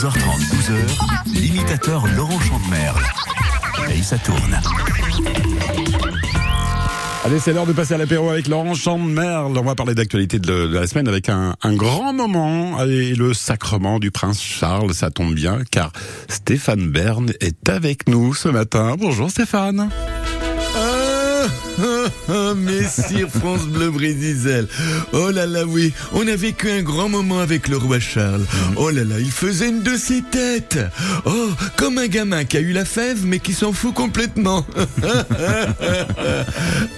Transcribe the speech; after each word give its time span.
12h30, 0.00 0.14
12h, 0.14 1.40
l'imitateur 1.40 2.06
Laurent 2.14 2.38
Chandemerle. 2.38 3.02
Et 3.92 4.00
ça 4.00 4.16
tourne. 4.16 4.60
Allez, 7.24 7.40
c'est 7.40 7.52
l'heure 7.52 7.66
de 7.66 7.72
passer 7.72 7.94
à 7.94 7.98
l'apéro 7.98 8.30
avec 8.30 8.46
Laurent 8.46 8.74
Chandemerle. 8.74 9.58
On 9.58 9.62
va 9.64 9.74
parler 9.74 9.96
d'actualité 9.96 10.38
de, 10.38 10.52
la 10.72 10.86
semaine 10.86 11.08
avec 11.08 11.28
un, 11.28 11.56
un 11.64 11.74
grand 11.74 12.12
moment. 12.12 12.78
Allez, 12.78 13.16
le 13.16 13.34
sacrement 13.34 13.98
du 13.98 14.12
prince 14.12 14.40
Charles, 14.40 14.94
ça 14.94 15.10
tombe 15.10 15.34
bien, 15.34 15.62
car 15.68 15.90
Stéphane 16.28 16.88
Bern 16.88 17.32
est 17.40 17.68
avec 17.68 18.08
nous 18.08 18.34
ce 18.34 18.48
matin. 18.48 18.94
Bonjour 18.96 19.28
Stéphane. 19.32 19.90
Messire 22.56 23.28
France 23.28 23.66
Bleu 23.66 23.90
Brésil. 23.90 24.66
Oh 25.12 25.30
là 25.30 25.46
là, 25.46 25.64
oui, 25.64 25.92
on 26.12 26.26
a 26.26 26.36
vécu 26.36 26.70
un 26.70 26.82
grand 26.82 27.08
moment 27.08 27.40
avec 27.40 27.68
le 27.68 27.76
roi 27.76 28.00
Charles. 28.00 28.44
Oh 28.76 28.90
là 28.90 29.04
là, 29.04 29.18
il 29.18 29.30
faisait 29.30 29.68
une 29.68 29.82
de 29.82 29.96
ses 29.96 30.22
têtes. 30.22 30.78
Oh, 31.24 31.50
comme 31.76 31.98
un 31.98 32.06
gamin 32.06 32.44
qui 32.44 32.56
a 32.56 32.60
eu 32.60 32.72
la 32.72 32.84
fève 32.84 33.24
mais 33.24 33.38
qui 33.38 33.52
s'en 33.52 33.72
fout 33.72 33.94
complètement. 33.94 34.66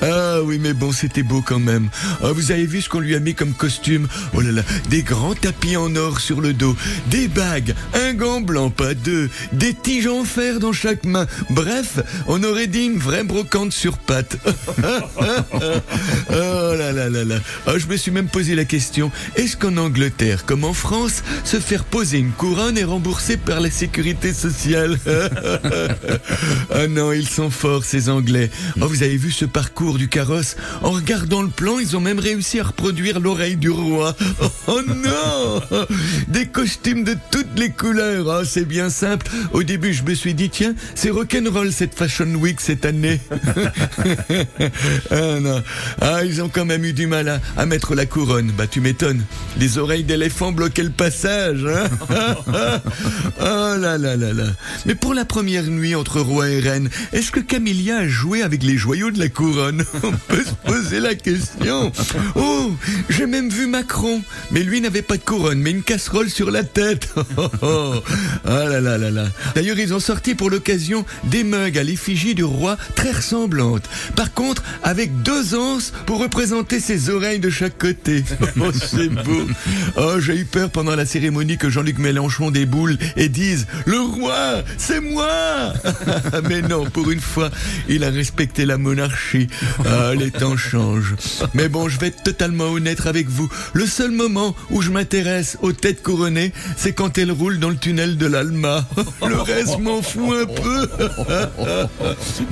ah 0.02 0.42
oui, 0.42 0.58
mais 0.60 0.72
bon, 0.72 0.92
c'était 0.92 1.22
beau 1.22 1.42
quand 1.42 1.58
même. 1.58 1.88
Ah, 2.22 2.32
vous 2.32 2.50
avez 2.52 2.66
vu 2.66 2.80
ce 2.80 2.88
qu'on 2.88 3.00
lui 3.00 3.14
a 3.14 3.20
mis 3.20 3.34
comme 3.34 3.52
costume? 3.52 4.08
Oh 4.34 4.40
là 4.40 4.52
là, 4.52 4.62
des 4.88 5.02
grands 5.02 5.34
tapis 5.34 5.76
en 5.76 5.94
or 5.96 6.20
sur 6.20 6.40
le 6.40 6.52
dos, 6.52 6.76
des 7.08 7.28
bagues, 7.28 7.74
un 7.94 8.14
gant 8.14 8.40
blanc, 8.40 8.70
pas 8.70 8.94
deux, 8.94 9.28
des 9.52 9.74
tiges 9.74 10.06
en 10.06 10.24
fer 10.24 10.58
dans 10.58 10.72
chaque 10.72 11.04
main. 11.04 11.26
Bref, 11.50 11.98
on 12.26 12.42
aurait 12.42 12.66
dit 12.66 12.84
une 12.84 12.98
vraie 12.98 13.24
brocante 13.24 13.72
sur 13.72 13.98
pattes. 13.98 14.38
oh 16.30 16.74
là 16.78 16.92
là 16.92 17.08
là 17.08 17.24
là. 17.24 17.36
Ah, 17.66 17.78
je 17.78 17.86
me 17.86 17.96
suis 17.96 18.10
même 18.10 18.28
posé 18.28 18.54
la 18.54 18.64
question, 18.64 19.10
est-ce 19.36 19.56
qu'en 19.56 19.76
Angleterre, 19.76 20.44
comme 20.44 20.64
en 20.64 20.72
France, 20.72 21.22
se 21.44 21.58
faire 21.58 21.84
poser 21.84 22.18
une 22.18 22.32
couronne 22.32 22.78
est 22.78 22.84
remboursé 22.84 23.36
par 23.36 23.60
la 23.60 23.70
sécurité 23.70 24.32
sociale? 24.32 24.98
Ah 26.72 26.86
non, 26.86 27.12
ils 27.12 27.28
sont 27.28 27.50
forts 27.50 27.84
ces 27.84 28.08
Anglais. 28.08 28.50
Oh, 28.80 28.86
vous 28.86 29.02
avez 29.02 29.16
vu 29.16 29.30
ce 29.30 29.44
parcours 29.44 29.98
du 29.98 30.08
carrosse? 30.08 30.56
En 30.82 30.90
regardant 30.90 31.42
le 31.42 31.48
plan, 31.48 31.78
ils 31.78 31.96
ont 31.96 32.00
même 32.00 32.18
réussi 32.18 32.60
à 32.60 32.64
reproduire 32.64 33.20
l'oreille 33.20 33.56
du 33.56 33.70
roi. 33.70 34.14
Oh 34.66 34.80
non 34.86 35.60
Des 36.28 36.46
costumes 36.46 37.02
de 37.02 37.16
toutes 37.30 37.58
les 37.58 37.70
couleurs. 37.70 38.26
Oh, 38.28 38.44
c'est 38.44 38.64
bien 38.64 38.88
simple. 38.88 39.26
Au 39.52 39.62
début, 39.62 39.92
je 39.92 40.04
me 40.04 40.14
suis 40.14 40.34
dit, 40.34 40.48
tiens, 40.48 40.74
c'est 40.94 41.10
rock'n'roll 41.10 41.72
cette 41.72 41.94
Fashion 41.94 42.32
Week 42.34 42.60
cette 42.60 42.84
année. 42.84 43.20
ah 45.10 45.40
non. 45.40 45.62
Ah, 46.00 46.24
ils 46.24 46.42
ont 46.42 46.48
quand 46.48 46.64
même 46.64 46.84
eu 46.84 46.92
du 46.92 47.06
mal 47.06 47.28
à, 47.28 47.40
à 47.56 47.66
mettre 47.66 47.94
la 47.94 48.06
couronne. 48.06 48.52
Bah, 48.56 48.66
tu 48.66 48.80
m'étonnes. 48.80 49.22
Les 49.58 49.78
oreilles 49.78 50.04
d'éléphant 50.04 50.52
bloquaient 50.52 50.82
le 50.82 50.90
passage. 50.90 51.64
Hein 51.66 51.88
oh 53.40 53.76
là 53.78 53.98
là 53.98 54.16
là 54.16 54.32
là. 54.32 54.46
Mais 54.86 54.94
pour 54.94 55.14
la 55.14 55.24
première 55.24 55.64
nuit 55.64 55.94
entre 55.94 56.20
roi 56.20 56.48
et 56.50 56.60
reine, 56.60 56.88
est-ce 57.12 57.30
que 57.30 57.40
Camilla 57.40 57.98
a 57.98 58.08
joué 58.08 58.42
avec 58.42 58.62
les 58.62 58.76
joyaux 58.76 59.10
de 59.10 59.18
la 59.18 59.28
couronne? 59.28 59.84
On 60.02 60.12
peut 60.12 60.44
se 60.44 60.54
poser 60.64 61.00
la 61.00 61.14
question. 61.14 61.92
Oh, 62.34 62.72
j'ai 63.08 63.26
même 63.26 63.48
vu 63.48 63.66
Macron. 63.66 64.22
Mais 64.50 64.62
lui 64.62 64.80
n'avait 64.80 65.02
pas 65.02 65.16
de 65.16 65.22
couronne, 65.22 65.60
mais 65.60 65.70
une 65.70 65.82
casserole 65.82 66.30
sur 66.30 66.50
la 66.50 66.62
tête. 66.64 67.08
Oh, 67.36 67.48
oh. 67.62 67.94
Ah 68.44 68.64
là 68.64 68.80
là 68.80 68.98
là 68.98 69.10
là. 69.10 69.26
D'ailleurs, 69.54 69.78
ils 69.78 69.94
ont 69.94 70.00
sorti 70.00 70.34
pour 70.34 70.50
l'occasion 70.50 71.04
des 71.24 71.44
mugs 71.44 71.78
à 71.78 71.82
l'effigie 71.82 72.34
du 72.34 72.44
roi 72.44 72.76
très 72.94 73.12
ressemblantes. 73.12 73.88
Par 74.16 74.32
contre, 74.32 74.49
avec 74.82 75.22
deux 75.22 75.54
anses 75.54 75.92
pour 76.06 76.20
représenter 76.20 76.80
ses 76.80 77.10
oreilles 77.10 77.40
de 77.40 77.50
chaque 77.50 77.78
côté. 77.78 78.24
Oh, 78.62 78.72
c'est 78.72 79.08
beau. 79.08 79.46
Oh, 79.96 80.20
j'ai 80.20 80.36
eu 80.36 80.44
peur 80.44 80.70
pendant 80.70 80.94
la 80.94 81.06
cérémonie 81.06 81.56
que 81.56 81.70
Jean-Luc 81.70 81.98
Mélenchon 81.98 82.50
déboule 82.50 82.98
et 83.16 83.28
dise 83.28 83.66
Le 83.86 83.98
roi, 84.00 84.62
c'est 84.76 85.00
moi 85.00 85.72
Mais 86.48 86.60
non, 86.60 86.84
pour 86.84 87.10
une 87.10 87.20
fois, 87.20 87.50
il 87.88 88.04
a 88.04 88.10
respecté 88.10 88.66
la 88.66 88.76
monarchie. 88.76 89.46
Ah, 89.86 90.14
les 90.14 90.30
temps 90.30 90.56
changent. 90.56 91.14
Mais 91.54 91.68
bon, 91.68 91.88
je 91.88 91.98
vais 91.98 92.08
être 92.08 92.22
totalement 92.22 92.64
honnête 92.64 93.06
avec 93.06 93.28
vous. 93.28 93.48
Le 93.72 93.86
seul 93.86 94.10
moment 94.10 94.54
où 94.70 94.82
je 94.82 94.90
m'intéresse 94.90 95.56
aux 95.62 95.72
têtes 95.72 96.02
couronnées, 96.02 96.52
c'est 96.76 96.92
quand 96.92 97.16
elles 97.16 97.32
roulent 97.32 97.58
dans 97.58 97.70
le 97.70 97.76
tunnel 97.76 98.16
de 98.16 98.26
l'Alma. 98.26 98.86
Le 99.26 99.40
reste 99.40 99.78
m'en 99.78 100.02
fout 100.02 100.34
un 100.42 100.46
peu. 100.46 100.88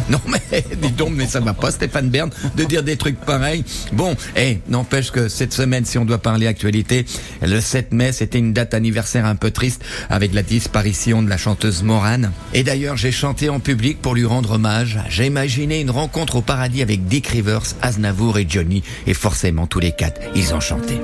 Non 0.09 0.21
mais 0.27 0.65
dis 0.81 0.93
donc, 0.93 1.11
mais 1.13 1.27
ça 1.27 1.41
va 1.41 1.55
pas 1.55 1.71
Bern 1.89 2.31
de 2.57 2.65
dire 2.65 2.83
des 2.83 2.97
trucs 2.97 3.21
pareils. 3.21 3.65
Bon, 3.93 4.17
eh, 4.37 4.59
n'empêche 4.69 5.11
que 5.11 5.29
cette 5.29 5.53
semaine, 5.53 5.85
si 5.85 5.99
on 5.99 6.05
doit 6.05 6.19
parler 6.19 6.47
actualité, 6.47 7.05
le 7.43 7.61
7 7.61 7.93
mai, 7.93 8.13
c'était 8.13 8.39
une 8.39 8.53
date 8.53 8.75
anniversaire 8.75 9.27
un 9.27 9.37
peu 9.37 9.51
triste 9.51 9.83
avec 10.09 10.35
la 10.35 10.43
disparition 10.43 11.23
de 11.23 11.29
la 11.29 11.37
chanteuse 11.37 11.83
Morane. 11.83 12.33
Et 12.55 12.63
d'ailleurs, 12.63 12.97
j'ai 12.97 13.13
chanté 13.13 13.49
en 13.49 13.61
public 13.61 14.01
pour 14.01 14.15
lui 14.15 14.25
rendre 14.25 14.53
hommage. 14.53 14.99
J'ai 15.09 15.27
imaginé 15.27 15.81
une 15.81 15.91
rencontre 15.91 16.37
au 16.37 16.43
paradis 16.43 16.83
avec 16.83 17.07
Dick 17.07 17.27
Rivers, 17.29 17.63
Aznavour 17.83 18.39
et 18.39 18.47
Johnny. 18.49 18.83
Et 19.07 19.15
forcément, 19.15 19.67
tous 19.67 19.81
les 19.81 19.93
quatre, 19.93 20.21
ils 20.35 20.55
ont 20.55 20.61
chanté. 20.61 21.01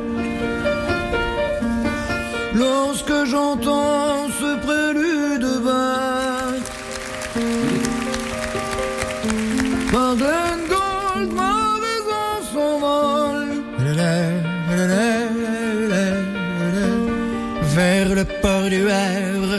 Port 18.65 18.71
du 18.71 18.89
Havre 18.89 19.59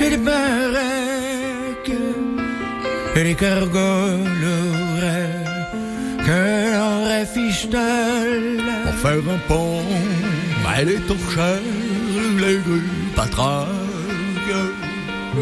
Et 0.00 0.10
les 0.10 0.16
baraques 0.16 1.98
Et 3.16 3.24
les 3.24 3.34
cargols 3.34 4.56
Que 6.26 6.40
l'on 6.76 7.04
réfiche-t-elle 7.04 8.62
Pour 8.84 8.94
faire 9.02 9.24
un 9.34 9.40
pont, 9.48 9.82
ben 10.64 10.80
les 10.86 11.00
torchères, 11.08 11.68
les 12.38 12.58
grues, 12.66 12.90
patraques. 13.16 13.66
Oh, 15.36 15.40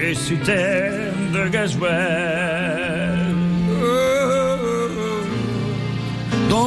les 0.00 0.14
citernes 0.14 1.32
de 1.32 1.48
gasoil. 1.48 2.99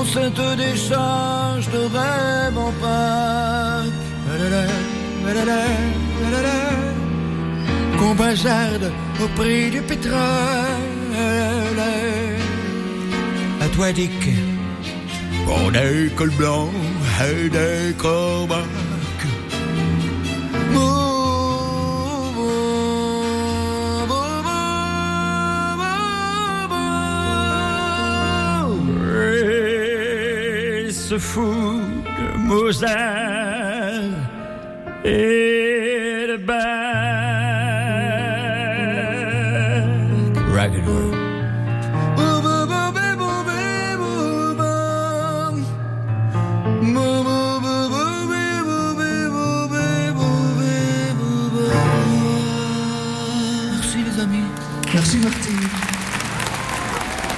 Dans 0.04 0.10
cette 0.10 0.58
décharge 0.58 1.70
de 1.70 1.78
rêve 1.78 2.58
en 2.58 2.72
Pâques. 2.82 4.02
Qu'on 7.98 8.14
bazarde 8.16 8.92
au 9.24 9.28
prix 9.40 9.70
du 9.72 9.82
pétrole. 9.82 10.20
À 13.62 13.68
toi 13.70 13.94
Dick 13.94 14.12
Pour 15.46 15.72
des 15.72 16.12
cols 16.18 16.32
blancs 16.32 16.74
et 17.22 17.48
des 17.48 17.94
corbacs. 17.98 18.73
Se 31.14 31.20
fout 31.20 31.82
de 32.18 32.38
Mozart 32.38 32.90
et 35.06 36.28
de 36.30 36.38
Bach. 36.38 36.58
Ragged 40.56 40.84
Merci 53.72 53.98
les 54.04 54.20
amis. 54.20 54.48
Merci 54.94 55.18
Martine. 55.18 55.53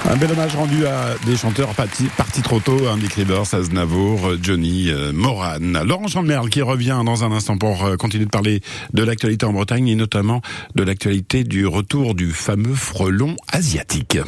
Un 0.08 0.16
bel 0.16 0.30
hommage 0.30 0.54
rendu 0.54 0.86
à 0.86 1.14
des 1.26 1.36
chanteurs 1.36 1.74
partis, 1.74 2.06
partis 2.16 2.42
trop 2.42 2.60
tôt, 2.60 2.86
hein, 2.88 2.96
Dick 2.96 3.14
Rivers, 3.14 3.52
Aznavour, 3.52 4.32
Johnny, 4.40 4.88
euh, 4.88 5.12
Moran. 5.12 5.58
Laurent 5.84 6.06
Chandemerle 6.06 6.48
qui 6.48 6.62
revient 6.62 7.00
dans 7.04 7.24
un 7.24 7.32
instant 7.32 7.58
pour 7.58 7.84
euh, 7.84 7.96
continuer 7.96 8.24
de 8.24 8.30
parler 8.30 8.60
de 8.92 9.02
l'actualité 9.02 9.46
en 9.46 9.52
Bretagne 9.52 9.88
et 9.88 9.96
notamment 9.96 10.42
de 10.76 10.84
l'actualité 10.84 11.42
du 11.42 11.66
retour 11.66 12.14
du 12.14 12.30
fameux 12.30 12.74
frelon 12.74 13.34
asiatique. 13.50 14.18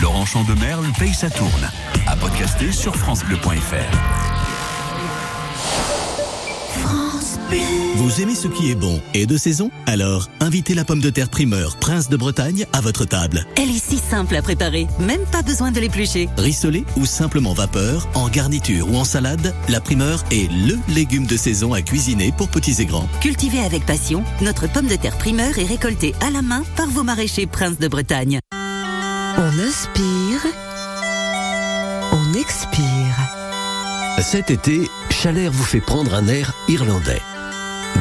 Laurent 0.00 0.26
Chandemerle 0.26 0.86
paye 0.98 1.12
sa 1.12 1.28
tourne. 1.28 1.70
À 2.06 2.14
podcaster 2.14 2.70
sur 2.70 2.94
FranceBleu.fr. 2.94 3.96
France 6.82 7.38
Vous 7.96 8.20
aimez 8.20 8.34
ce 8.34 8.46
qui 8.46 8.70
est 8.70 8.74
bon 8.74 9.00
et 9.14 9.24
de 9.24 9.38
saison 9.38 9.70
Alors, 9.86 10.28
invitez 10.40 10.74
la 10.74 10.84
pomme 10.84 11.00
de 11.00 11.08
terre 11.08 11.30
primeur 11.30 11.78
Prince 11.78 12.10
de 12.10 12.18
Bretagne 12.18 12.66
à 12.74 12.82
votre 12.82 13.06
table. 13.06 13.46
Elle 13.56 13.70
est 13.70 13.82
si 13.82 13.96
simple 13.96 14.36
à 14.36 14.42
préparer, 14.42 14.86
même 15.00 15.24
pas 15.32 15.40
besoin 15.40 15.72
de 15.72 15.80
l'éplucher. 15.80 16.28
Rissolée 16.36 16.84
ou 16.98 17.06
simplement 17.06 17.54
vapeur, 17.54 18.06
en 18.12 18.28
garniture 18.28 18.92
ou 18.92 18.96
en 18.96 19.04
salade, 19.04 19.54
la 19.70 19.80
primeur 19.80 20.22
est 20.30 20.46
LE 20.52 20.78
légume 20.88 21.24
de 21.24 21.38
saison 21.38 21.72
à 21.72 21.80
cuisiner 21.80 22.32
pour 22.36 22.48
petits 22.48 22.82
et 22.82 22.84
grands. 22.84 23.08
Cultivée 23.22 23.60
avec 23.60 23.86
passion, 23.86 24.22
notre 24.42 24.70
pomme 24.70 24.88
de 24.88 24.96
terre 24.96 25.16
primeur 25.16 25.58
est 25.58 25.64
récoltée 25.64 26.14
à 26.20 26.30
la 26.30 26.42
main 26.42 26.64
par 26.76 26.88
vos 26.88 27.02
maraîchers 27.02 27.46
Prince 27.46 27.78
de 27.78 27.88
Bretagne. 27.88 28.40
On 28.52 29.58
inspire, 29.58 30.52
on 32.12 32.34
expire. 32.34 33.16
Cet 34.20 34.50
été, 34.50 34.82
Chalère 35.08 35.50
vous 35.50 35.64
fait 35.64 35.80
prendre 35.80 36.12
un 36.12 36.28
air 36.28 36.52
irlandais. 36.68 37.22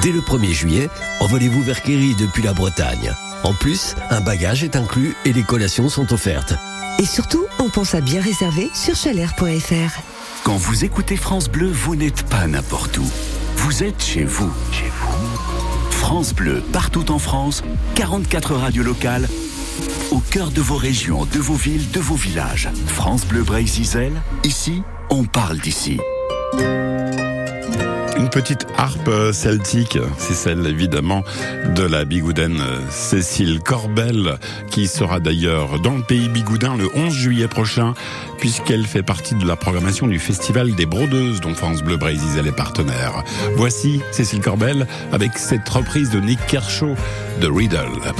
Dès 0.01 0.11
le 0.11 0.21
1er 0.21 0.51
juillet, 0.51 0.89
envolez-vous 1.19 1.63
vers 1.63 1.81
Kerry 1.81 2.15
depuis 2.15 2.43
la 2.43 2.53
Bretagne. 2.53 3.13
En 3.43 3.53
plus, 3.53 3.95
un 4.09 4.21
bagage 4.21 4.63
est 4.63 4.75
inclus 4.75 5.15
et 5.25 5.33
les 5.33 5.43
collations 5.43 5.89
sont 5.89 6.11
offertes. 6.13 6.55
Et 6.99 7.05
surtout, 7.05 7.45
on 7.59 7.69
pense 7.69 7.93
à 7.93 8.01
bien 8.01 8.21
réserver 8.21 8.69
sur 8.73 8.95
chalair.fr. 8.95 9.99
Quand 10.43 10.57
vous 10.57 10.85
écoutez 10.85 11.17
France 11.17 11.49
Bleu, 11.49 11.69
vous 11.71 11.95
n'êtes 11.95 12.23
pas 12.23 12.47
n'importe 12.47 12.97
où. 12.97 13.05
Vous 13.57 13.83
êtes 13.83 14.03
chez 14.03 14.23
vous. 14.23 14.51
Chez 14.71 14.91
vous. 14.99 15.91
France 15.91 16.33
Bleu, 16.33 16.61
partout 16.71 17.11
en 17.11 17.19
France, 17.19 17.63
44 17.95 18.55
radios 18.55 18.83
locales, 18.83 19.27
au 20.11 20.19
cœur 20.19 20.51
de 20.51 20.61
vos 20.61 20.77
régions, 20.77 21.25
de 21.25 21.39
vos 21.39 21.55
villes, 21.55 21.89
de 21.91 21.99
vos 21.99 22.15
villages. 22.15 22.69
France 22.87 23.25
Bleu 23.25 23.43
Brésil, 23.43 24.11
ici, 24.43 24.83
on 25.09 25.23
parle 25.25 25.59
d'ici. 25.59 25.99
Une 28.17 28.29
petite 28.29 28.65
harpe 28.77 29.07
euh, 29.09 29.33
celtique, 29.33 29.97
c'est 30.17 30.33
celle 30.33 30.65
évidemment 30.67 31.23
de 31.75 31.83
la 31.83 32.05
bigoudaine 32.05 32.59
euh, 32.61 32.79
Cécile 32.89 33.59
Corbel, 33.59 34.37
qui 34.69 34.87
sera 34.87 35.19
d'ailleurs 35.19 35.79
dans 35.79 35.95
le 35.95 36.01
pays 36.01 36.29
bigoudin 36.29 36.77
le 36.77 36.87
11 36.95 37.13
juillet 37.13 37.47
prochain, 37.47 37.93
puisqu'elle 38.37 38.85
fait 38.85 39.03
partie 39.03 39.35
de 39.35 39.45
la 39.45 39.55
programmation 39.55 40.07
du 40.07 40.19
Festival 40.19 40.75
des 40.75 40.85
Brodeuses 40.85 41.41
dont 41.41 41.53
France 41.53 41.83
Bleu 41.83 41.97
Brésil 41.97 42.47
est 42.47 42.55
partenaire. 42.55 43.23
Voici 43.57 44.01
Cécile 44.11 44.41
Corbel 44.41 44.87
avec 45.11 45.37
cette 45.37 45.67
reprise 45.67 46.09
de 46.09 46.19
Nick 46.19 46.39
Kershaw 46.47 46.95
de 47.41 47.47
Riddle. 47.47 48.13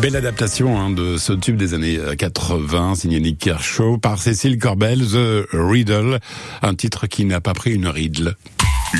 Belle 0.00 0.16
adaptation 0.16 0.80
hein, 0.80 0.90
de 0.90 1.18
ce 1.18 1.32
tube 1.34 1.56
des 1.56 1.74
années 1.74 1.98
80, 2.16 2.94
signé 2.94 3.20
Nick 3.20 3.38
Kershaw, 3.38 3.98
par 3.98 4.18
Cécile 4.18 4.58
Corbel, 4.58 5.00
The 5.00 5.46
Riddle, 5.52 6.20
un 6.62 6.74
titre 6.74 7.06
qui 7.06 7.26
n'a 7.26 7.40
pas 7.40 7.52
pris 7.52 7.72
une 7.72 7.86
riddle. 7.86 8.36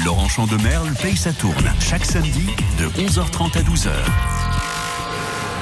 Laurent 0.05 0.29
Chandemerle 0.29 0.93
paye 1.01 1.17
sa 1.17 1.33
tourne, 1.33 1.73
chaque 1.81 2.05
samedi, 2.05 2.47
de 2.79 2.87
11h30 3.03 3.59
à 3.59 3.63
12h. 3.63 4.40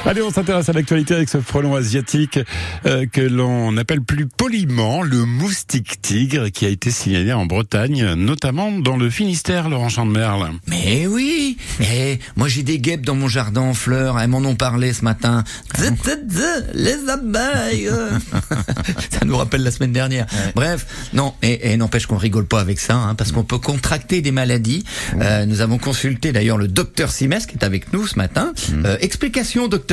Allez, 0.06 0.22
on 0.22 0.30
s'intéresse 0.30 0.68
à 0.68 0.72
l'actualité 0.72 1.14
avec 1.14 1.28
ce 1.28 1.40
frelon 1.40 1.74
asiatique 1.74 2.38
euh, 2.86 3.04
que 3.06 3.20
l'on 3.20 3.76
appelle 3.76 4.00
plus 4.00 4.26
poliment 4.26 5.02
le 5.02 5.24
moustique 5.24 6.00
tigre 6.00 6.48
qui 6.48 6.64
a 6.64 6.68
été 6.68 6.90
signalé 6.90 7.32
en 7.32 7.44
Bretagne, 7.44 8.14
notamment 8.14 8.70
dans 8.70 8.96
le 8.96 9.10
Finistère, 9.10 9.68
Laurent 9.68 9.90
Chandemerle. 9.90 10.52
Mais 10.66 11.06
oui, 11.06 11.58
mais 11.80 12.20
moi 12.36 12.48
j'ai 12.48 12.62
des 12.62 12.78
guêpes 12.78 13.04
dans 13.04 13.16
mon 13.16 13.28
jardin 13.28 13.60
en 13.60 13.74
fleurs, 13.74 14.18
elles 14.18 14.28
m'en 14.28 14.38
ont 14.38 14.54
parlé 14.54 14.92
ce 14.92 15.04
matin. 15.04 15.44
Zut, 15.78 15.94
zut, 16.02 16.30
zut, 16.30 16.64
les 16.74 17.08
abeilles 17.10 17.90
Ça 19.10 19.26
nous 19.26 19.36
rappelle 19.36 19.62
la 19.62 19.70
semaine 19.70 19.92
dernière. 19.92 20.26
Bref, 20.54 20.86
non, 21.12 21.34
et, 21.42 21.72
et 21.72 21.76
n'empêche 21.76 22.06
qu'on 22.06 22.16
rigole 22.16 22.46
pas 22.46 22.60
avec 22.60 22.80
ça, 22.80 22.94
hein, 22.94 23.14
parce 23.14 23.32
qu'on 23.32 23.44
peut 23.44 23.58
contracter 23.58 24.22
des 24.22 24.32
maladies. 24.32 24.84
Euh, 25.20 25.44
nous 25.44 25.60
avons 25.60 25.76
consulté 25.76 26.32
d'ailleurs 26.32 26.56
le 26.56 26.68
docteur 26.68 27.10
Simès 27.10 27.44
qui 27.46 27.56
est 27.56 27.64
avec 27.64 27.92
nous 27.92 28.06
ce 28.06 28.16
matin. 28.16 28.52
Euh, 28.84 28.96
explication, 29.00 29.68
docteur. 29.68 29.87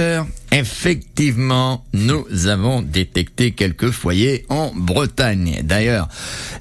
Effectivement, 0.52 1.84
nous 1.94 2.48
avons 2.48 2.82
détecté 2.82 3.52
quelques 3.52 3.92
foyers 3.92 4.46
en 4.50 4.72
Bretagne. 4.74 5.62
D'ailleurs, 5.64 6.08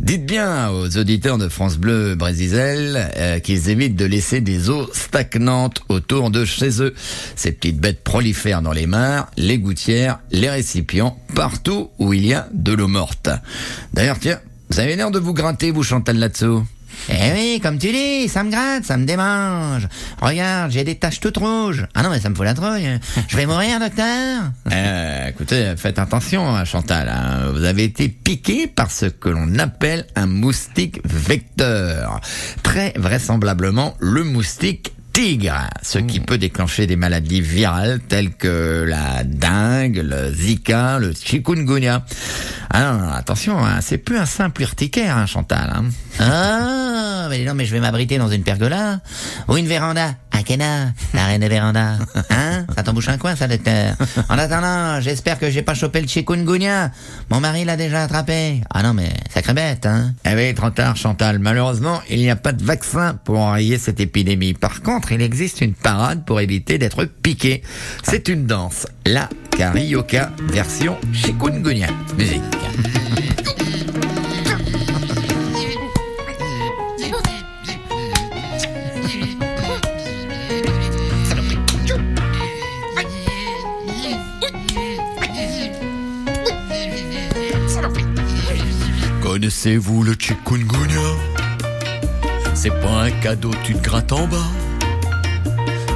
dites 0.00 0.26
bien 0.26 0.70
aux 0.70 0.98
auditeurs 0.98 1.38
de 1.38 1.48
France 1.48 1.78
Bleu 1.78 2.16
Brésisel 2.16 3.10
euh, 3.16 3.38
qu'ils 3.38 3.70
évitent 3.70 3.94
de 3.94 4.04
laisser 4.04 4.40
des 4.40 4.68
eaux 4.68 4.88
stagnantes 4.92 5.80
autour 5.88 6.30
de 6.30 6.44
chez 6.44 6.82
eux. 6.82 6.94
Ces 7.36 7.52
petites 7.52 7.78
bêtes 7.78 8.02
prolifèrent 8.02 8.62
dans 8.62 8.72
les 8.72 8.86
mares, 8.86 9.30
les 9.36 9.58
gouttières, 9.58 10.18
les 10.32 10.50
récipients, 10.50 11.16
partout 11.34 11.90
où 11.98 12.12
il 12.12 12.26
y 12.26 12.34
a 12.34 12.48
de 12.52 12.72
l'eau 12.72 12.88
morte. 12.88 13.28
D'ailleurs, 13.92 14.18
tiens, 14.18 14.40
vous 14.70 14.80
avez 14.80 14.96
l'air 14.96 15.12
de 15.12 15.20
vous 15.20 15.34
gratter, 15.34 15.70
vous 15.70 15.84
Chantal 15.84 16.18
là-dessous. 16.18 16.64
Eh 17.08 17.32
oui, 17.34 17.60
comme 17.62 17.78
tu 17.78 17.92
dis, 17.92 18.28
ça 18.28 18.42
me 18.44 18.50
gratte, 18.50 18.84
ça 18.84 18.96
me 18.96 19.04
démange. 19.04 19.88
Regarde, 20.20 20.70
j'ai 20.70 20.84
des 20.84 20.94
taches 20.94 21.20
toutes 21.20 21.36
rouges. 21.36 21.86
Ah 21.94 22.02
non, 22.02 22.10
mais 22.10 22.20
ça 22.20 22.30
me 22.30 22.34
fout 22.34 22.44
la 22.44 22.54
trouille. 22.54 22.88
Je 23.28 23.36
vais 23.36 23.46
mourir, 23.46 23.78
docteur 23.80 24.42
euh, 24.72 25.28
Écoutez, 25.28 25.74
faites 25.76 25.98
attention, 25.98 26.48
hein, 26.48 26.64
Chantal. 26.64 27.08
hein. 27.08 27.50
Vous 27.52 27.64
avez 27.64 27.84
été 27.84 28.08
piqué 28.08 28.66
par 28.66 28.90
ce 28.90 29.06
que 29.06 29.28
l'on 29.28 29.58
appelle 29.58 30.06
un 30.16 30.26
moustique 30.26 31.00
vecteur. 31.04 32.20
Très 32.62 32.92
vraisemblablement, 32.96 33.94
le 34.00 34.24
moustique 34.24 34.93
tigre, 35.14 35.70
ce 35.80 35.98
qui 36.00 36.18
peut 36.18 36.38
déclencher 36.38 36.88
des 36.88 36.96
maladies 36.96 37.40
virales 37.40 38.00
telles 38.00 38.34
que 38.34 38.84
la 38.86 39.22
dengue, 39.22 40.02
le 40.04 40.34
zika, 40.34 40.98
le 40.98 41.12
chikungunya. 41.12 42.04
Ah 42.70 43.14
attention, 43.16 43.64
hein, 43.64 43.78
c'est 43.80 43.98
plus 43.98 44.18
un 44.18 44.26
simple 44.26 44.62
urticaire, 44.62 45.16
hein, 45.16 45.26
Chantal. 45.26 45.72
Hein. 45.72 45.84
Ah, 46.18 47.28
mais 47.30 47.44
non, 47.44 47.54
mais 47.54 47.64
je 47.64 47.72
vais 47.72 47.80
m'abriter 47.80 48.18
dans 48.18 48.28
une 48.28 48.42
pergola 48.42 49.00
ou 49.46 49.56
une 49.56 49.68
véranda. 49.68 50.16
La 51.14 51.26
reine 51.26 51.40
des 51.40 51.48
vérandas. 51.48 51.96
Hein? 52.30 52.66
Ça 52.76 52.82
t'embouche 52.82 53.08
un 53.08 53.16
coin, 53.16 53.34
ça, 53.34 53.48
docteur. 53.48 53.94
En 54.28 54.36
attendant, 54.36 55.00
j'espère 55.00 55.38
que 55.38 55.50
j'ai 55.50 55.62
pas 55.62 55.74
chopé 55.74 56.00
le 56.02 56.06
chikungunya. 56.06 56.90
Mon 57.30 57.40
mari 57.40 57.64
l'a 57.64 57.76
déjà 57.76 58.02
attrapé. 58.02 58.60
Ah 58.72 58.82
non, 58.82 58.92
mais 58.92 59.08
sacré 59.30 59.54
bête, 59.54 59.86
hein 59.86 60.12
Eh 60.26 60.34
oui, 60.34 60.54
trop 60.54 60.70
tard, 60.70 60.96
Chantal. 60.96 61.38
Malheureusement, 61.38 62.00
il 62.10 62.18
n'y 62.18 62.30
a 62.30 62.36
pas 62.36 62.52
de 62.52 62.62
vaccin 62.62 63.18
pour 63.24 63.38
enrayer 63.38 63.78
cette 63.78 64.00
épidémie. 64.00 64.52
Par 64.52 64.82
contre, 64.82 65.12
il 65.12 65.22
existe 65.22 65.62
une 65.62 65.74
parade 65.74 66.24
pour 66.26 66.40
éviter 66.40 66.76
d'être 66.76 67.04
piqué. 67.04 67.62
C'est 68.02 68.28
une 68.28 68.44
danse. 68.46 68.86
La 69.06 69.28
carioca 69.56 70.30
version 70.50 70.96
chikungunya. 71.12 71.88
Musique. 72.18 72.42
Connaissez-vous 89.64 90.02
le 90.02 90.12
chikungunya? 90.18 91.08
C'est 92.52 92.68
pas 92.82 93.04
un 93.04 93.10
cadeau, 93.10 93.50
tu 93.62 93.72
te 93.72 93.82
grattes 93.82 94.12
en 94.12 94.26
bas. 94.26 94.36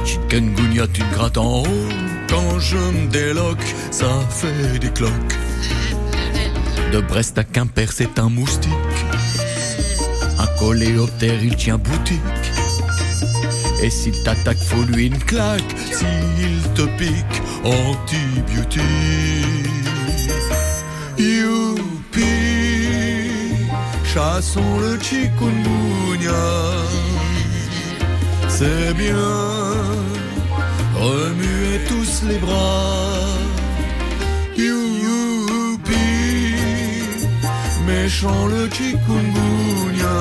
Chikungunya, 0.03 0.87
tu 0.87 1.03
te 1.03 1.13
grattes 1.13 1.37
en 1.37 1.61
haut. 1.61 1.87
Quand 2.27 2.59
je 2.59 2.77
me 2.77 3.07
déloque, 3.11 3.63
ça 3.91 4.07
fait 4.31 4.79
des 4.79 4.89
cloques. 4.89 5.35
De 6.91 6.99
Brest 6.99 7.37
à 7.37 7.43
Quimper, 7.43 7.91
c'est 7.91 8.17
un 8.17 8.29
moustique. 8.29 8.71
Un 10.39 10.47
coléoptère, 10.57 11.43
il 11.43 11.55
tient 11.55 11.77
boutique. 11.77 12.19
Et 13.83 13.91
s'il 13.91 14.23
t'attaque, 14.23 14.57
faut 14.57 14.81
lui 14.81 15.05
une 15.05 15.19
claque. 15.19 15.75
S'il 15.91 16.73
te 16.73 16.87
pique, 16.97 17.41
antibiotique. 17.63 18.81
Youpi, 21.19 21.78
chassons 24.19 24.79
le 24.85 24.99
chikungunya. 24.99 26.45
C'est 28.55 28.93
bien, 29.03 29.29
remuez 31.07 31.79
tous 31.87 32.13
les 32.27 32.39
bras. 32.45 33.13
Youpi, 34.57 36.07
méchant 37.87 38.43
le 38.53 38.63
chikungunya. 38.75 40.19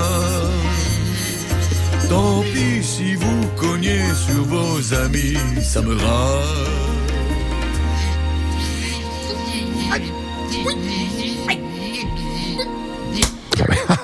Tant 2.08 2.42
pis 2.52 2.82
si 2.94 3.14
vous 3.22 3.40
cognez 3.62 4.06
sur 4.24 4.42
vos 4.44 4.78
amis, 5.04 5.38
ça 5.60 5.80
me 5.82 5.94
rase. 5.94 6.87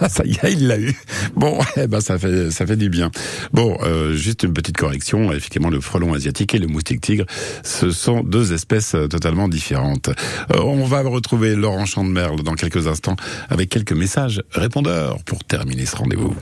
ça 0.08 0.24
y 0.24 0.32
est, 0.32 0.52
il 0.52 0.66
l'a 0.66 0.78
eu. 0.78 0.94
Bon, 1.36 1.58
eh 1.76 1.86
ben 1.86 2.00
ça 2.00 2.18
fait 2.18 2.50
ça 2.50 2.66
fait 2.66 2.76
du 2.76 2.88
bien. 2.88 3.10
Bon, 3.52 3.76
euh, 3.82 4.14
juste 4.14 4.42
une 4.42 4.52
petite 4.52 4.76
correction. 4.76 5.32
Effectivement, 5.32 5.70
le 5.70 5.80
frelon 5.80 6.14
asiatique 6.14 6.54
et 6.54 6.58
le 6.58 6.66
moustique 6.66 7.00
tigre, 7.00 7.24
ce 7.62 7.90
sont 7.90 8.22
deux 8.22 8.52
espèces 8.52 8.94
euh, 8.94 9.08
totalement 9.08 9.48
différentes. 9.48 10.08
Euh, 10.08 10.60
on 10.60 10.84
va 10.84 11.02
retrouver 11.02 11.54
Laurent 11.54 11.86
Chandemerle 11.86 12.42
dans 12.42 12.54
quelques 12.54 12.86
instants 12.86 13.16
avec 13.48 13.68
quelques 13.68 13.92
messages 13.92 14.42
répondeurs 14.52 15.22
pour 15.24 15.44
terminer 15.44 15.86
ce 15.86 15.96
rendez-vous. 15.96 16.34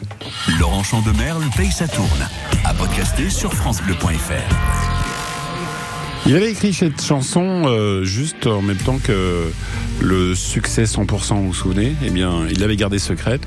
Laurent 0.59 0.83
Chandemerle 0.83 1.45
paye 1.57 1.71
sa 1.71 1.89
tourne. 1.89 2.09
À 2.65 2.75
podcaster 2.75 3.31
sur 3.31 3.53
FranceBleu.fr. 3.53 4.92
Il 6.25 6.37
avait 6.37 6.53
écrit 6.53 6.73
cette 6.73 7.03
chanson 7.03 7.65
euh, 7.67 8.05
juste 8.05 8.47
en 8.47 8.63
même 8.63 8.77
temps 8.77 8.99
que 8.99 9.51
le 10.01 10.35
succès 10.37 10.85
100%, 10.85 11.35
vous 11.35 11.47
vous 11.49 11.55
souvenez? 11.55 11.95
Eh 12.05 12.11
bien, 12.11 12.47
il 12.49 12.61
l'avait 12.61 12.77
gardée 12.77 13.01
secrète 13.01 13.43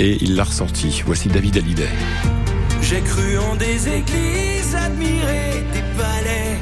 et 0.00 0.16
il 0.22 0.34
l'a 0.34 0.44
ressortie. 0.44 1.02
Voici 1.04 1.28
David 1.28 1.58
Hallyday. 1.58 1.88
J'ai 2.80 3.00
cru 3.00 3.38
en 3.38 3.56
des 3.56 3.88
églises, 3.88 4.74
admiré 4.74 5.62
des 5.74 5.82
palais. 5.98 6.56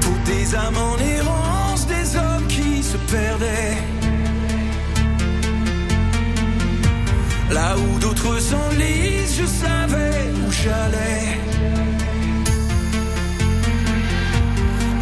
Pour 0.00 0.16
des 0.24 0.54
âmes 0.54 0.76
en 0.78 0.96
errance, 0.98 1.86
des 1.86 2.16
hommes 2.16 2.46
qui 2.48 2.82
se 2.82 2.96
perdaient. 2.96 3.75
Là 7.50 7.76
où 7.78 7.98
d'autres 7.98 8.38
s'enlisent, 8.40 9.36
je 9.38 9.46
savais 9.46 10.30
où 10.46 10.50
j'allais. 10.50 11.38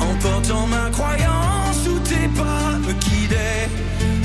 En 0.00 0.14
portant 0.16 0.66
ma 0.66 0.90
croyance 0.90 1.80
où 1.88 1.98
tes 2.00 2.28
pas 2.36 2.78
me 2.86 2.92
guidaient. 2.92 3.68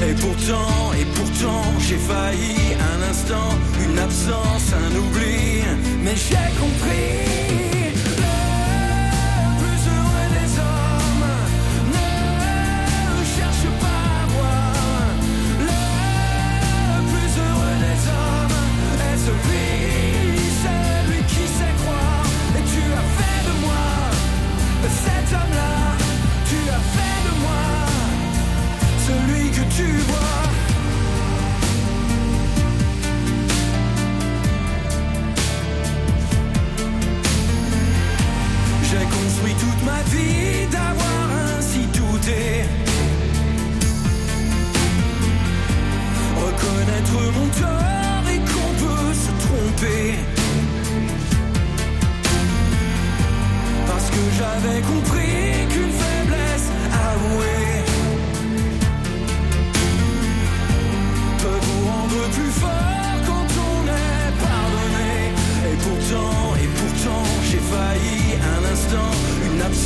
Et 0.07 0.13
pourtant, 0.13 0.93
et 0.99 1.05
pourtant, 1.15 1.63
j'ai 1.79 1.97
failli 1.97 2.75
un 2.91 3.09
instant, 3.09 3.51
une 3.85 3.97
absence, 3.99 4.73
un 4.73 4.95
oubli. 4.95 5.63
Mais 6.03 6.15
j'ai 6.15 6.49
compris. 6.59 7.48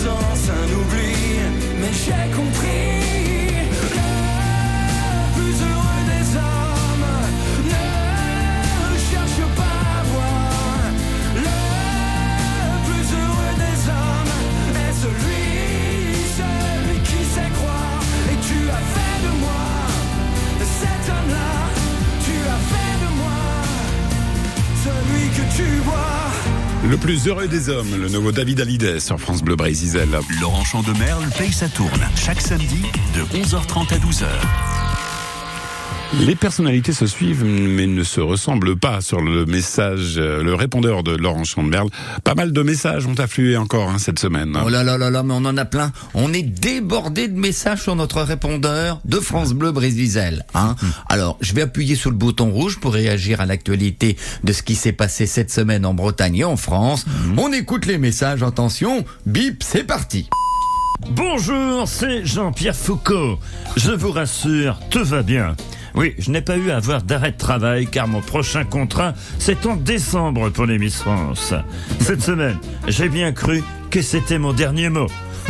sens 0.04 0.43
heureux 27.28 27.48
des 27.48 27.70
hommes, 27.70 27.96
le 28.02 28.10
nouveau 28.10 28.32
David 28.32 28.60
Hallyday 28.60 29.00
sur 29.00 29.20
France 29.20 29.44
Bleu 29.44 29.56
Brésil. 29.56 30.00
Laurent 30.42 30.64
Chandemerle 30.64 31.26
paye 31.38 31.52
sa 31.52 31.70
tourne 31.70 32.10
chaque 32.16 32.42
samedi 32.42 32.82
de 33.16 33.22
11h30 33.38 33.94
à 33.94 33.98
12h. 33.98 34.83
Les 36.20 36.36
personnalités 36.36 36.94
se 36.94 37.08
suivent 37.08 37.44
mais 37.44 37.88
ne 37.88 38.04
se 38.04 38.22
ressemblent 38.22 38.78
pas 38.78 39.02
sur 39.02 39.20
le 39.20 39.46
message, 39.46 40.16
euh, 40.18 40.44
le 40.44 40.54
répondeur 40.54 41.04
de 41.04 41.16
Laurent 41.16 41.44
Chandemerle. 41.44 41.90
Pas 42.24 42.36
mal 42.36 42.54
de 42.54 42.62
messages 42.62 43.08
ont 43.08 43.20
afflué 43.20 43.58
encore 43.58 43.90
hein, 43.90 43.98
cette 43.98 44.20
semaine. 44.20 44.58
Oh 44.64 44.70
là 44.70 44.84
là 44.84 44.98
là 44.98 45.10
là, 45.10 45.24
mais 45.24 45.34
on 45.34 45.38
en 45.46 45.58
a 45.58 45.66
plein. 45.66 45.92
On 46.14 46.32
est 46.32 46.44
débordé 46.44 47.28
de 47.28 47.38
messages 47.38 47.82
sur 47.82 47.96
notre 47.96 48.22
répondeur 48.22 49.02
de 49.06 49.20
France 49.20 49.54
Bleu 49.54 49.72
Brésil. 49.72 50.46
Hein 50.54 50.76
Alors, 51.10 51.38
je 51.42 51.54
vais 51.54 51.64
appuyer 51.64 51.96
sur 51.96 52.12
le 52.12 52.16
bouton 52.16 52.52
rouge 52.52 52.80
pour 52.80 52.94
réagir 52.94 53.42
à 53.42 53.46
l'actualité 53.46 54.16
de 54.44 54.54
ce 54.54 54.62
qui 54.62 54.76
s'est 54.76 54.94
passé 54.94 55.26
cette 55.26 55.52
semaine 55.52 55.86
en 55.86 55.96
Bretagne 55.96 56.38
et 56.38 56.44
en 56.44 56.58
France. 56.58 57.06
On 57.38 57.52
écoute 57.52 57.86
les 57.86 57.98
messages, 57.98 58.44
attention, 58.44 59.04
bip, 59.26 59.64
c'est 59.64 59.84
parti. 59.84 60.30
Bonjour, 61.10 61.88
c'est 61.88 62.26
Jean-Pierre 62.26 62.76
Foucault. 62.76 63.40
Je 63.76 63.92
vous 63.92 64.12
rassure, 64.12 64.80
tout 64.90 65.04
va 65.04 65.22
bien. 65.22 65.56
Oui, 65.96 66.16
je 66.18 66.32
n'ai 66.32 66.42
pas 66.42 66.58
eu 66.58 66.72
à 66.72 66.78
avoir 66.78 67.04
d'arrêt 67.04 67.32
de 67.32 67.38
travail 67.38 67.88
car 67.88 68.08
mon 68.08 68.22
prochain 68.22 68.64
contrat, 68.64 69.14
c'est 69.38 69.66
en 69.66 69.76
décembre 69.76 70.50
pour 70.50 70.66
les 70.66 70.80
Miss 70.80 70.96
France. 70.96 71.54
Cette 72.00 72.22
semaine, 72.24 72.58
j'ai 72.88 73.10
bien 73.10 73.32
cru 73.32 73.64
que 73.92 74.02
c'était 74.02 74.40
mon 74.40 74.54
dernier 74.54 74.90
mot. 74.90 75.08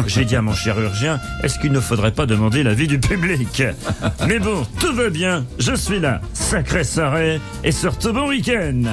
J'ai 0.08 0.26
dit 0.26 0.36
à 0.36 0.42
mon 0.42 0.54
chirurgien, 0.54 1.20
est-ce 1.44 1.60
qu'il 1.60 1.72
ne 1.72 1.80
faudrait 1.80 2.12
pas 2.12 2.26
demander 2.26 2.64
l'avis 2.64 2.88
du 2.88 3.00
public? 3.00 3.64
Mais 4.28 4.40
bon, 4.40 4.66
tout 4.80 4.94
va 4.94 5.10
bien, 5.10 5.46
je 5.60 5.76
suis 5.76 6.00
là. 6.00 6.20
Sacré 6.34 6.84
soirée 6.84 7.40
et 7.64 7.72
surtout 7.72 8.12
bon 8.12 8.28
week-end. 8.28 8.84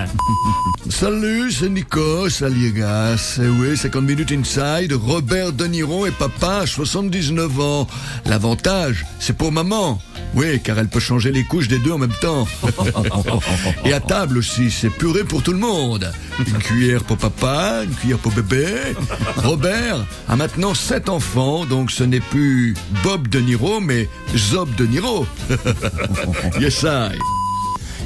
Salut, 0.88 1.52
c'est 1.52 1.69
Nico, 1.69 2.28
salut 2.28 2.73
les 2.73 2.80
gars. 2.80 3.16
C'est 3.16 3.47
oui, 3.47 3.76
50 3.76 4.02
minutes 4.02 4.33
inside. 4.33 4.92
Robert 4.92 5.52
De 5.52 5.66
Niro 5.66 6.07
est 6.07 6.16
papa 6.16 6.62
à 6.62 6.66
79 6.66 7.61
ans. 7.61 7.87
L'avantage, 8.26 9.07
c'est 9.21 9.37
pour 9.37 9.52
maman. 9.52 10.00
Oui, 10.35 10.61
car 10.63 10.79
elle 10.79 10.89
peut 10.89 11.01
changer 11.01 11.33
les 11.33 11.45
couches 11.45 11.69
des 11.69 11.79
deux 11.79 11.93
en 11.93 11.99
même 11.99 12.15
temps. 12.21 12.47
Et 13.85 13.93
à 13.93 14.01
table 14.01 14.39
aussi, 14.39 14.71
c'est 14.71 14.91
purée 14.91 15.25
pour 15.25 15.43
tout 15.43 15.53
le 15.53 15.59
monde. 15.59 16.13
Une 16.47 16.59
cuillère 16.59 17.03
pour 17.03 17.17
papa, 17.17 17.83
une 17.85 17.95
cuillère 17.95 18.19
pour 18.19 18.33
bébé. 18.33 18.67
Robert 19.37 20.07
a 20.29 20.37
maintenant 20.37 20.75
sept 20.75 21.09
enfants, 21.09 21.65
donc 21.65 21.91
ce 21.91 22.05
n'est 22.05 22.21
plus 22.21 22.75
Bob 23.03 23.29
De 23.29 23.41
Niro, 23.41 23.81
mais 23.81 24.09
Zob 24.37 24.75
De 24.77 24.87
Niro. 24.87 25.27
yes, 26.61 26.85
I. 26.85 27.19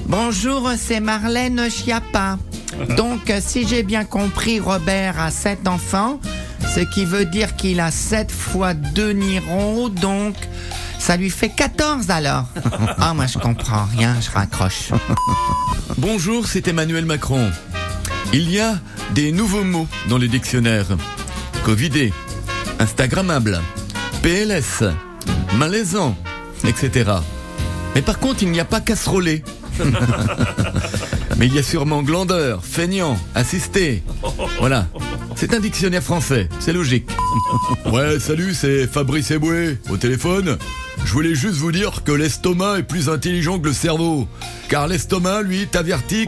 Bonjour, 0.06 0.70
c'est 0.76 1.00
Marlène 1.00 1.70
Chiappa. 1.70 2.38
Donc, 2.96 3.32
si 3.40 3.66
j'ai 3.66 3.82
bien 3.82 4.04
compris, 4.04 4.60
Robert 4.60 5.20
a 5.20 5.30
sept 5.30 5.68
enfants, 5.68 6.20
ce 6.74 6.80
qui 6.80 7.04
veut 7.04 7.24
dire 7.24 7.54
qu'il 7.56 7.80
a 7.80 7.90
7 7.90 8.32
fois 8.32 8.74
2 8.74 9.12
Niro, 9.12 9.88
donc 9.90 10.34
ça 11.04 11.18
lui 11.18 11.28
fait 11.28 11.50
14 11.50 12.10
alors. 12.10 12.46
Ah, 12.96 13.12
moi 13.12 13.26
je 13.26 13.38
comprends 13.38 13.84
rien, 13.94 14.16
je 14.22 14.30
raccroche. 14.30 14.90
Bonjour, 15.98 16.46
c'est 16.46 16.66
Emmanuel 16.66 17.04
Macron. 17.04 17.50
Il 18.32 18.50
y 18.50 18.58
a 18.58 18.78
des 19.14 19.30
nouveaux 19.30 19.64
mots 19.64 19.86
dans 20.08 20.16
le 20.16 20.28
dictionnaire. 20.28 20.86
Covidé, 21.62 22.10
Instagrammable, 22.78 23.60
PLS, 24.22 24.82
malaisant, 25.58 26.16
etc. 26.66 27.10
Mais 27.94 28.00
par 28.00 28.18
contre, 28.18 28.42
il 28.42 28.50
n'y 28.50 28.60
a 28.60 28.64
pas 28.64 28.80
casserolé. 28.80 29.44
Mais 31.36 31.48
il 31.48 31.54
y 31.54 31.58
a 31.58 31.62
sûrement 31.62 32.02
glandeur, 32.02 32.64
feignant, 32.64 33.18
assisté. 33.34 34.02
Voilà. 34.58 34.86
C'est 35.36 35.52
un 35.52 35.60
dictionnaire 35.60 36.02
français, 36.02 36.48
c'est 36.60 36.72
logique. 36.72 37.08
Ouais, 37.92 38.18
salut, 38.18 38.54
c'est 38.54 38.86
Fabrice 38.86 39.30
Eboué, 39.30 39.76
au 39.90 39.96
téléphone. 39.96 40.56
Je 41.04 41.12
voulais 41.12 41.34
juste 41.34 41.56
vous 41.56 41.70
dire 41.72 42.02
que 42.04 42.12
l'estomac 42.12 42.78
est 42.78 42.82
plus 42.82 43.08
intelligent 43.08 43.58
que 43.58 43.68
le 43.68 43.72
cerveau. 43.72 44.26
Car 44.68 44.88
l'estomac, 44.88 45.42
lui, 45.42 45.66
t'avertit 45.66 46.22